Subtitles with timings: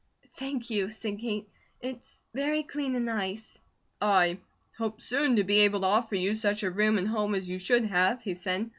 [0.35, 1.47] "Thank you," said Kate.
[1.79, 3.61] "It's very clean and nice."
[4.01, 4.39] "I
[4.75, 7.59] hope soon to be able to offer you such a room and home as you
[7.59, 8.67] should have," he said.